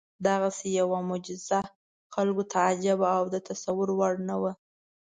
دغسې 0.27 0.67
یوه 0.79 0.99
معجزه 1.09 1.61
خلکو 2.13 2.43
ته 2.51 2.57
عجیبه 2.69 3.09
او 3.17 3.23
د 3.33 3.35
تصور 3.49 3.87
وړ 3.99 4.13
نه 4.29 4.35
وه. 4.41 4.51